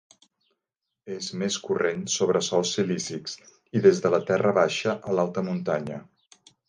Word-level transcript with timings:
És 1.15 1.25
més 1.41 1.57
corrent 1.67 2.01
sobre 2.13 2.41
sòls 2.47 2.71
silícics, 2.77 3.37
i 3.81 3.83
des 3.87 4.01
de 4.07 4.13
la 4.15 4.21
terra 4.31 4.55
baixa 4.59 4.97
a 5.13 5.19
l'alta 5.19 5.45
muntanya. 5.51 6.01